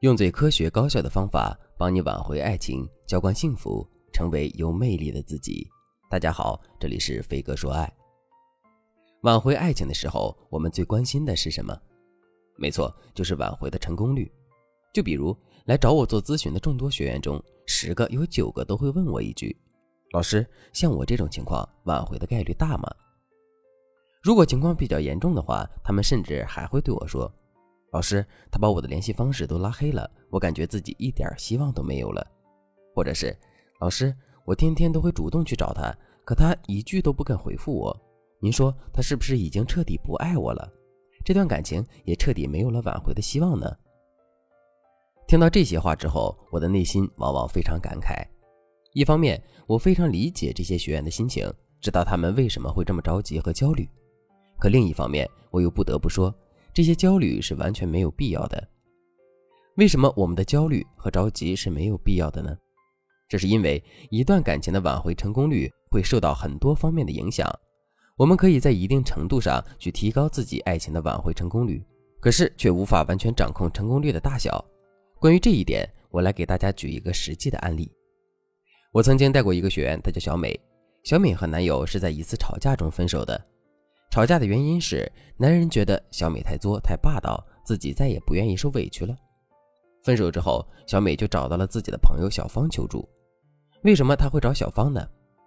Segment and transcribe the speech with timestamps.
[0.00, 5.66] 用最科学高效的方法帮你挽回爱情，浇灌幸福，成为有魅力的自己。
[6.08, 7.92] 大家好，这里是飞哥说爱。
[9.22, 11.76] 挽回爱情的时候，我们最关心的是什么？
[12.56, 14.30] 没错，就是挽回的成功率。
[14.94, 19.56] 就比如来找我做咨询的众多学员中，十个有九个都会问我一句
[20.14, 22.88] ：“老师，像我这种情况，挽回的概率大吗？”
[24.22, 27.28] 如果情况比较严重的话，他们甚至还会对我说。
[27.90, 32.26] 老师，他把我的联系方式都拉黑了，我感觉自己一点希望都没有了。
[32.94, 33.34] 或者是，
[33.80, 34.14] 老师，
[34.44, 35.90] 我天天都会主动去找他，
[36.24, 37.96] 可他一句都不肯回复我。
[38.40, 40.70] 您说他是不是已经彻底不爱我了？
[41.24, 43.74] 这段感情也彻底没有了挽回的希望呢？
[45.26, 48.22] 听到这些话之后，我的内心往往非常感慨。
[48.92, 51.50] 一方面，我非常理解这些学员的心情，
[51.80, 53.84] 知道他们为什么会这么着急和焦虑；
[54.58, 56.34] 可另一方面，我又不得不说。
[56.78, 58.68] 这些焦虑是完全没有必要的。
[59.78, 62.56] 为什么我们的焦虑和着急是没有必要的呢？
[63.28, 67.52] 这是因为一段感情的挽回成功率会受到很多方面的影响。
[68.16, 71.84] 我们可以在一定程度上去提高自己爱情的挽回成功率，
[72.20, 74.64] 可是却无法完全掌控成功率的大小。
[75.18, 77.90] 关于这一点，我来给大家举一个实际的案例。
[78.92, 80.56] 我曾经带过一个学员，她叫小美。
[81.02, 83.44] 小美和男友是在一次吵架中分手的。
[84.10, 89.14] 吵架的原因是男人觉得小美太作太霸道，自己再也不愿意受委屈了。
[90.02, 93.06] 分手之后，小美就找到了自己的朋友小芳求助。
[93.82, 95.06] 为什么她会找小芳呢？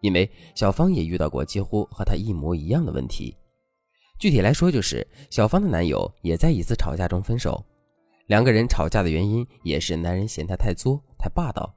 [0.00, 3.36] 因为小芳也遇到过几乎和她一模一样的问题。
[4.18, 7.64] 具体来说，就是小芳的男友也在一次吵架中分手，
[8.26, 11.74] 两个人吵架的原因也是男人嫌她太作太霸道。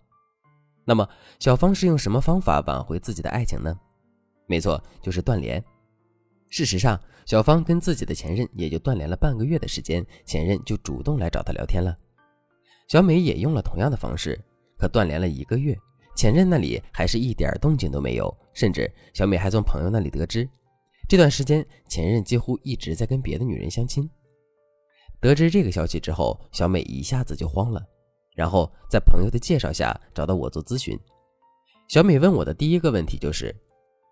[0.83, 1.07] 那么，
[1.39, 3.79] 小芳是用什么方法挽回自己的爱情呢？
[4.45, 5.63] 没错，就是断联。
[6.49, 11.97] 事实上，小芳跟自己的前任也就断联了半个月的时间，前任就主动来找她聊天了。
[12.87, 14.39] 小美也用了同样的方式，
[14.77, 15.75] 可断联了一个月，
[16.15, 20.47] 前任那里还是一点动静都没有，甚至小美还从朋友那里得知，
[21.09, 24.09] 这段时间前任几乎一直在跟别的女人相亲。
[25.19, 27.83] 得知这个消息之后，小美一下子就慌了，
[28.35, 30.97] 然后在朋友的介绍下找到我做咨询。
[31.89, 33.53] 小美问我的第一个问题就是：“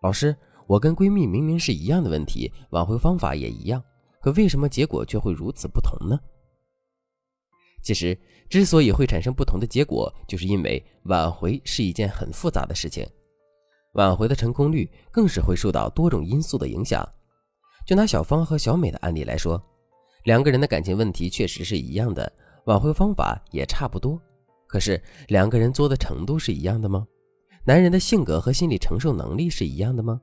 [0.03, 0.36] 老师。”
[0.68, 3.84] 我跟闺蜜明明是一样的问题，挽回方法也一样，
[4.22, 6.19] 可为什么结果却会如此不同呢？
[7.81, 8.18] 其实，
[8.50, 13.06] 之所以会产生不同的结果，就是因为挽回是一件很复杂的事情，
[13.96, 17.07] 挽回的成功率更是会受到多种因素的影响。
[17.85, 19.62] 就拿小芳和小美的案例来说，
[20.24, 22.31] 两个人的感情问题确实是一样的，
[22.66, 24.18] 挽回方法也差不多，
[24.66, 27.06] 可是两个人作的程度是一样的吗？
[27.66, 30.22] 男人的性格和心理承受能力是一样的吗？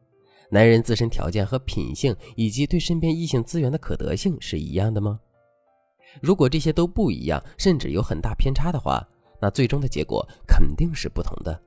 [0.50, 5.18] 男人自身条件和品性，以及对身边异性资源的可得性是一样的吗？
[6.20, 9.06] 如果这些都不一样，甚至有很大偏差的话，
[9.40, 11.62] 那最终的结果肯定是不同的。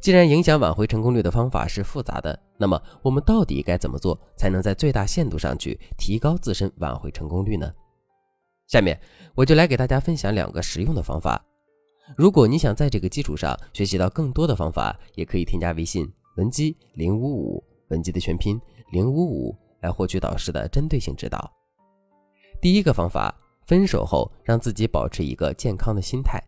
[0.00, 7.70] 既然影响挽回成功率的方法是复杂的，那么我们到底该怎么做，才能在最大限度上去提高自身挽回成功率呢？
[8.66, 8.98] 下面
[9.34, 11.44] 我就来给大家分享两个实用的方法。
[12.16, 16.10] 如果你想在这个基础上学习到更多的方法，也可以添加微信。
[16.36, 18.60] 文姬零五五，文姬的全拼
[18.92, 21.50] 零五五，来获取导师的针对性指导。
[22.60, 23.34] 第一个方法，
[23.66, 26.40] 分手后让自己保持一个健康的心态。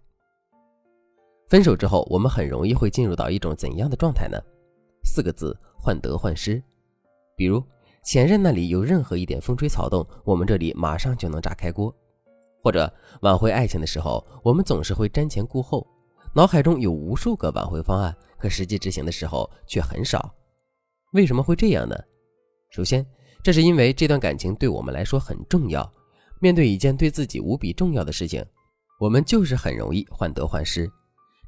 [1.49, 4.39] 分手之后，我们很容易会进入到一种怎样的状态呢？
[5.05, 6.63] 四个字：患得患失。
[7.37, 7.63] 比如
[8.05, 11.93] 前任那里有任何一点风吹草动，我们这里马上就能炸开锅；
[12.63, 12.91] 或者
[13.23, 15.87] 挽回爱情的时候，我们总是会瞻前顾后。
[16.35, 20.35] 脑海中有无数个挽回方案，可实际执行的时候却很少。
[21.13, 21.97] 为什么会这样呢？
[22.71, 23.07] 首先，
[23.41, 25.89] 这是因为这段感情对我们来说很重要。
[26.41, 28.45] 面对一件对自己无比重要的事情，
[28.99, 30.91] 我们就是很容易患得患失。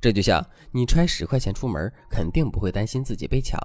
[0.01, 0.41] 这就像
[0.71, 3.59] 你揣十块钱出门，肯定不会担心自己被抢；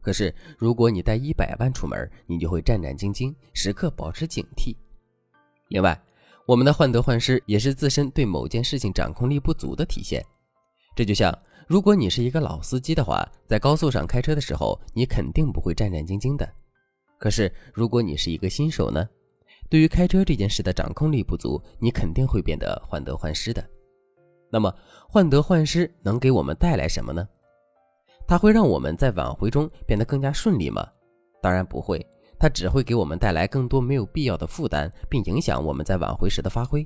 [0.00, 4.74] 可是如果你带一百万出门，你就会战战兢兢，时刻保持警惕。
[5.68, 6.00] 另外，
[6.46, 10.24] 我们的患得患失也是自身对某件事情掌控力不足的体现。
[10.96, 11.36] 这就像，
[11.70, 16.44] 如果你是一个老司机的话，在高速上开车的时候，你肯定不会战战兢兢的。
[17.16, 19.08] 可是，如果你是一个新手呢？
[19.68, 23.64] 对于开车这件事的掌控力不足，你肯定会变得患得患失的。
[24.50, 24.74] 那么，
[25.08, 27.24] 患得患失能给我们带来什么呢？
[28.26, 30.84] 它会让我们在挽回中变得更加顺利吗？
[31.40, 32.04] 当然不会，
[32.36, 36.84] 它只会给我们带来更多没有必要的负担，并影响我们在挽回时的发挥。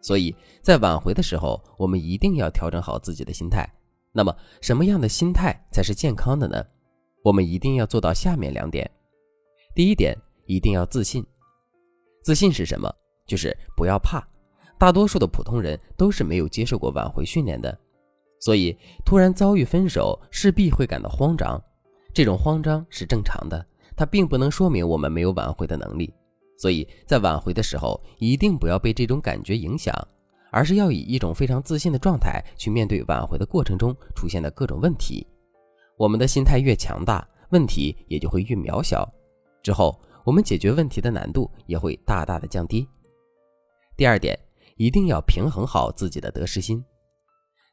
[0.00, 3.70] 所以在挽回的时候，我们一定要调整好自己的心态。
[4.16, 6.64] 那么，什么样的心态才是健康的呢？
[7.22, 8.90] 我们一定要做到下面两点。
[9.74, 10.16] 第一点，
[10.46, 11.22] 一定要自信。
[12.22, 12.90] 自信是什么？
[13.26, 14.26] 就是不要怕，
[14.78, 17.78] 大多数的普通人都是没有接受过挽回训练的，
[18.40, 18.74] 所以
[19.04, 21.62] 突然遭遇分手，势必会感到慌张。
[22.14, 26.10] 这种慌张是正常的，它并不能说明我们没有挽回的能力。
[26.56, 29.94] 所以在挽回的时候，一定不要被这种感觉影响，
[30.56, 35.26] 而是要以一种非常自信的状态去面对挽回的过程中出现的各种问题。
[35.98, 39.06] 我们的心态越强大，问题也就会越渺小。
[39.62, 42.88] 之后，我们解决问题的难度也会大大的降低。
[43.98, 44.38] 第二点。
[44.78, 46.84] 一定要平衡好自己的得失心。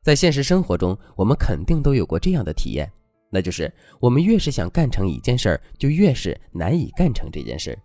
[0.02, 2.90] 在现实生活中，我们肯定都有过这样的体验，
[3.30, 3.70] 那就是
[4.00, 7.78] 我们越是想干成一件事儿，就越是难以干成这件事儿。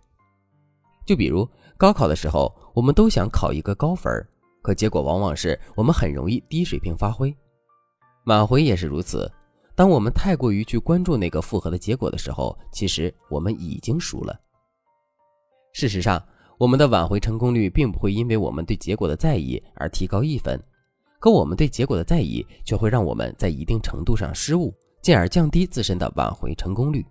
[1.05, 1.45] 就比如
[1.75, 4.25] 高考的时候，我们都想考一个高分儿，
[4.61, 7.35] 可结果往往是我们很容易低水平发挥。
[8.25, 9.31] 挽回也是如此，
[9.75, 14.39] 当我们太过于去关注那个复合的结果的时候，其实我们已经输了。
[15.71, 16.21] 事实上，
[16.57, 20.61] 我们的挽回成功率并不会因为我们对结果的在意而提高一分，
[21.19, 27.05] 可我们对结果的在意却会让我们在一定程度上失误，进而降低自身的挽回成功率。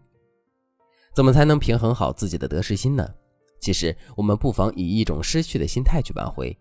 [1.14, 3.08] 怎么才能平衡好自己的得失心呢？
[3.60, 6.56] 其实我们不妨以一种失去的心态去挽回，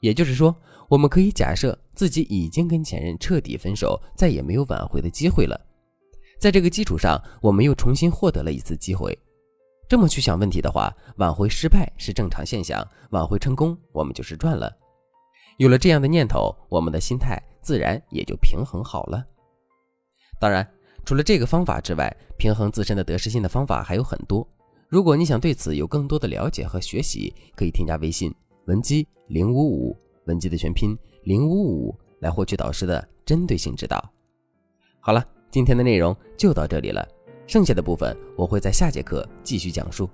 [0.00, 0.54] 也就是说，
[0.88, 5.58] 我们可以假设自己已经跟前任彻底分手，再也没有挽回的机会了，
[6.40, 9.16] 在这个基础上，我们又重新获得了一次机会。
[9.88, 14.72] 这么去想问题的话，挽回失败是正常现象，挽回成功我们就是赚了。
[15.58, 19.24] 有了这样的念头，我们的心态自然也就平衡好了。
[20.40, 20.66] 当然，
[21.04, 24.46] 除了这个方法之外，平衡自身的得失心的方法还有很多。
[24.88, 28.34] 如果你想对此有更多的了解和学习，可以添加微信
[28.70, 29.96] 文姬零五五，
[30.26, 34.00] 文姬的全拼零五五，来获取导师的针对性指导。
[35.00, 37.04] 好了，今天的内容就到这里了。
[37.48, 40.08] 剩下的部分我会在下节课继续讲述。